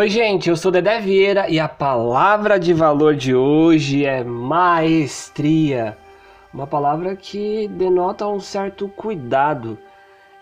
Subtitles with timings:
[0.00, 5.94] Oi, gente, eu sou Dedé Vieira e a palavra de valor de hoje é maestria.
[6.54, 9.76] Uma palavra que denota um certo cuidado.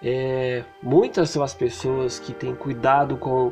[0.00, 3.50] É, muitas são as pessoas que têm cuidado com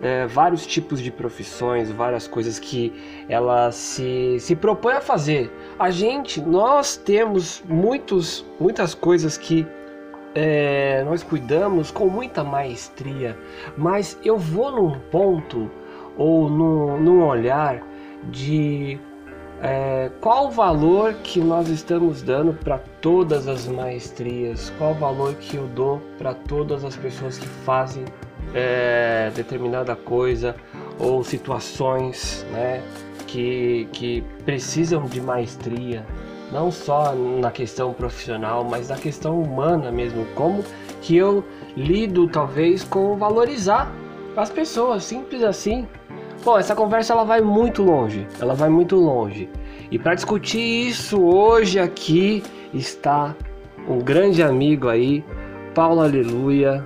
[0.00, 2.90] é, vários tipos de profissões, várias coisas que
[3.28, 5.52] ela se, se propõe a fazer.
[5.78, 9.66] A gente, nós temos muitos, muitas coisas que
[10.34, 13.38] é, nós cuidamos com muita maestria,
[13.76, 15.70] mas eu vou num ponto
[16.16, 17.82] ou num, num olhar
[18.30, 18.98] de
[19.62, 25.34] é, qual o valor que nós estamos dando para todas as maestrias, qual o valor
[25.34, 28.04] que eu dou para todas as pessoas que fazem
[28.52, 30.54] é, determinada coisa
[30.98, 32.82] ou situações né,
[33.26, 36.04] que, que precisam de maestria,
[36.52, 40.64] não só na questão profissional, mas na questão humana mesmo, como
[41.00, 41.44] que eu
[41.76, 43.92] lido talvez com valorizar
[44.36, 45.86] as pessoas, simples assim.
[46.44, 49.48] Bom, essa conversa ela vai muito longe, ela vai muito longe.
[49.90, 53.34] E para discutir isso hoje aqui está
[53.88, 55.24] um grande amigo aí,
[55.74, 56.84] Paulo Aleluia,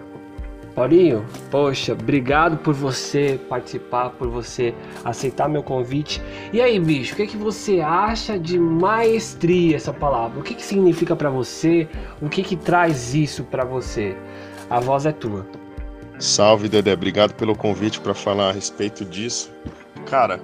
[0.78, 4.72] Paulinho, poxa, obrigado por você participar, por você
[5.04, 6.22] aceitar meu convite.
[6.52, 10.38] E aí, bicho, o que, é que você acha de maestria essa palavra?
[10.38, 11.88] O que, que significa para você?
[12.22, 14.16] O que, que traz isso para você?
[14.70, 15.44] A voz é tua.
[16.16, 16.92] Salve, Dedé.
[16.92, 19.50] Obrigado pelo convite para falar a respeito disso.
[20.06, 20.38] Cara,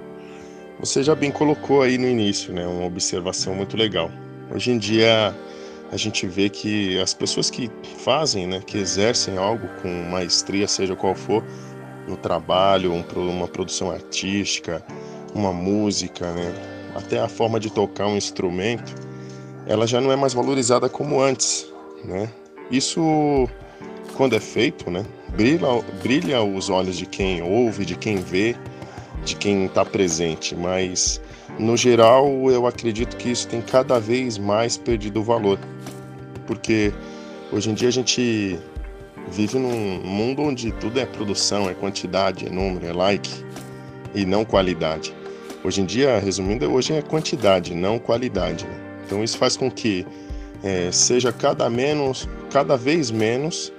[0.81, 2.67] você já bem colocou aí no início, né?
[2.67, 4.11] Uma observação muito legal.
[4.53, 5.33] Hoje em dia
[5.91, 7.69] a gente vê que as pessoas que
[7.99, 11.43] fazem, né, que exercem algo com maestria, seja qual for,
[12.07, 14.83] no trabalho, uma produção artística,
[15.33, 16.53] uma música, né,
[16.95, 18.93] até a forma de tocar um instrumento,
[19.67, 21.67] ela já não é mais valorizada como antes,
[22.03, 22.29] né?
[22.69, 23.47] Isso,
[24.15, 25.67] quando é feito, né, brilha,
[26.01, 28.55] brilha os olhos de quem ouve, de quem vê,
[29.23, 31.19] de quem está presente, mas
[31.59, 35.59] no geral eu acredito que isso tem cada vez mais perdido o valor
[36.45, 36.93] porque
[37.51, 38.59] hoje em dia a gente
[39.31, 43.29] vive num mundo onde tudo é produção, é quantidade, é número, é like
[44.13, 45.13] e não qualidade.
[45.63, 48.67] Hoje em dia, resumindo, hoje é quantidade, não qualidade.
[49.05, 50.05] Então isso faz com que
[50.63, 53.73] é, seja cada menos, cada vez menos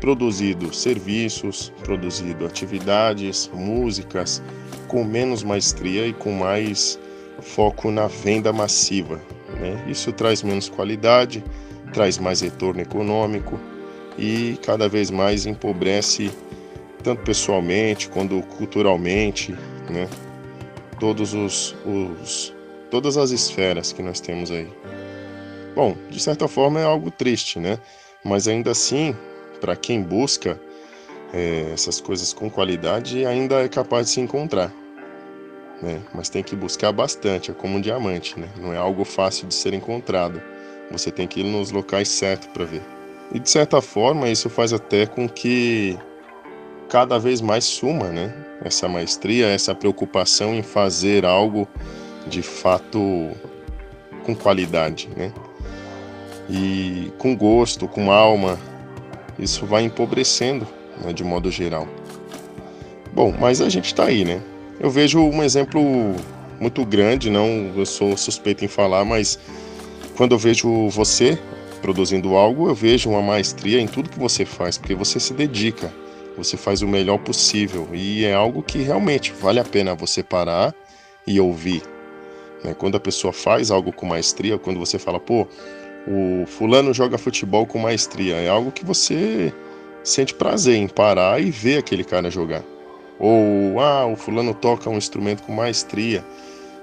[0.00, 4.42] produzido serviços, produzido atividades, músicas
[4.88, 6.98] com menos maestria e com mais
[7.40, 9.20] foco na venda massiva.
[9.60, 9.84] Né?
[9.88, 11.42] Isso traz menos qualidade,
[11.92, 13.58] traz mais retorno econômico
[14.18, 16.30] e cada vez mais empobrece
[17.02, 19.52] tanto pessoalmente quanto culturalmente,
[19.90, 20.08] né?
[21.00, 22.54] Todos os, os
[22.90, 24.68] todas as esferas que nós temos aí.
[25.74, 27.78] Bom, de certa forma é algo triste, né?
[28.24, 29.16] Mas ainda assim,
[29.60, 30.60] para quem busca
[31.32, 34.72] é, essas coisas com qualidade, ainda é capaz de se encontrar.
[35.82, 36.00] Né?
[36.14, 38.48] Mas tem que buscar bastante, é como um diamante, né?
[38.56, 40.40] Não é algo fácil de ser encontrado.
[40.90, 42.82] Você tem que ir nos locais certos para ver.
[43.34, 45.98] E de certa forma, isso faz até com que
[46.88, 48.32] cada vez mais suma, né?
[48.64, 51.66] Essa maestria, essa preocupação em fazer algo
[52.28, 53.30] de fato
[54.24, 55.32] com qualidade, né?
[56.48, 58.58] E com gosto, com alma,
[59.38, 60.66] isso vai empobrecendo,
[61.02, 61.88] né, de modo geral.
[63.12, 64.40] Bom, mas a gente está aí, né?
[64.80, 65.80] Eu vejo um exemplo
[66.60, 69.38] muito grande, não eu sou suspeito em falar, mas
[70.16, 71.38] quando eu vejo você
[71.80, 75.92] produzindo algo, eu vejo uma maestria em tudo que você faz, porque você se dedica,
[76.36, 80.74] você faz o melhor possível e é algo que realmente vale a pena você parar
[81.26, 81.82] e ouvir.
[82.62, 82.74] Né?
[82.74, 85.46] Quando a pessoa faz algo com maestria, quando você fala, pô,
[86.06, 89.52] o fulano joga futebol com maestria, é algo que você
[90.04, 92.62] sente prazer em parar e ver aquele cara jogar.
[93.22, 96.22] Ou, ah, o fulano toca um instrumento com maestria.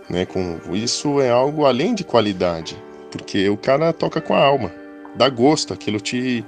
[0.10, 2.76] Né, com isso é algo além de qualidade,
[3.12, 4.72] porque o cara toca com a alma,
[5.16, 6.44] dá gosto, aquilo te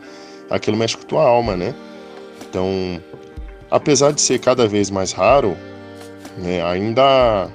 [0.50, 1.76] aquilo mexe com tua alma, né?
[2.50, 3.00] Então,
[3.70, 5.56] apesar de ser cada vez mais raro,
[6.40, 7.50] né, ainda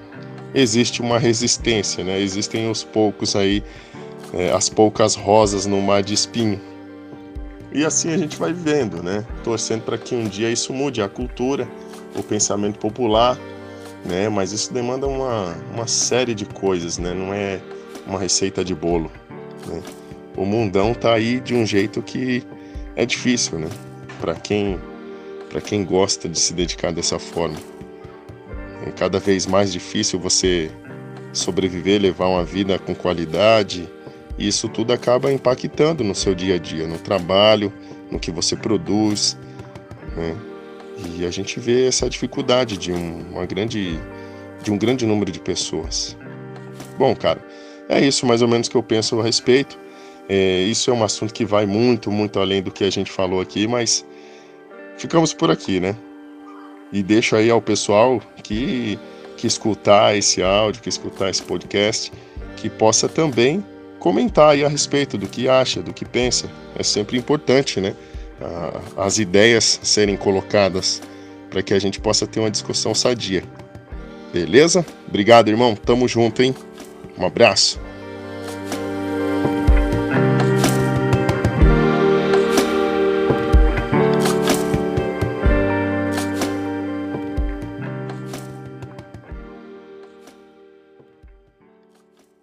[0.54, 2.20] existe uma resistência, né?
[2.20, 3.64] Existem os poucos aí,
[4.32, 6.60] é, as poucas rosas no mar de espinho.
[7.72, 9.26] E assim a gente vai vivendo, né?
[9.42, 11.68] Torcendo para que um dia isso mude a cultura,
[12.16, 13.38] o pensamento popular,
[14.04, 14.28] né?
[14.28, 17.12] Mas isso demanda uma, uma série de coisas, né?
[17.12, 17.60] Não é
[18.06, 19.10] uma receita de bolo.
[19.66, 19.82] Né?
[20.36, 22.42] O mundão tá aí de um jeito que
[22.94, 23.68] é difícil, né?
[24.20, 24.78] Para quem
[25.50, 27.56] para quem gosta de se dedicar dessa forma.
[28.86, 30.70] É cada vez mais difícil você
[31.32, 33.88] sobreviver, levar uma vida com qualidade.
[34.36, 37.72] E isso tudo acaba impactando no seu dia a dia, no trabalho,
[38.10, 39.38] no que você produz.
[40.16, 40.36] Né?
[40.98, 43.98] E a gente vê essa dificuldade de um, uma grande,
[44.62, 46.16] de um grande número de pessoas.
[46.98, 47.44] Bom, cara,
[47.88, 49.78] é isso mais ou menos que eu penso a respeito.
[50.28, 53.40] É, isso é um assunto que vai muito, muito além do que a gente falou
[53.40, 54.04] aqui, mas
[54.96, 55.94] ficamos por aqui, né?
[56.92, 58.98] E deixo aí ao pessoal que,
[59.36, 62.12] que escutar esse áudio, que escutar esse podcast,
[62.56, 63.64] que possa também
[63.98, 66.50] comentar aí a respeito do que acha, do que pensa.
[66.76, 67.94] É sempre importante, né?
[68.96, 71.00] As ideias serem colocadas
[71.50, 73.42] para que a gente possa ter uma discussão sadia.
[74.32, 74.84] Beleza?
[75.08, 75.74] Obrigado, irmão.
[75.74, 76.54] Tamo junto, hein?
[77.18, 77.80] Um abraço.